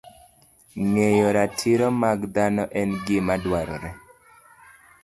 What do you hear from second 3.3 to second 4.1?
dwarore